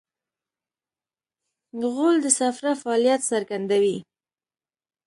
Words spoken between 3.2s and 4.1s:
څرګندوي.